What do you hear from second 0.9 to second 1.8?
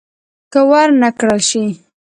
نه کړل شي.